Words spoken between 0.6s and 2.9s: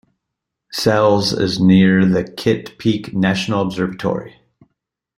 Sells is near the Kitt